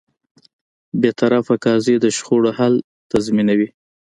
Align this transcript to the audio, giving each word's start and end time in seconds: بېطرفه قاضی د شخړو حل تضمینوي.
بېطرفه 1.01 1.55
قاضی 1.65 1.95
د 2.03 2.05
شخړو 2.17 2.51
حل 2.57 2.73
تضمینوي. 3.11 3.69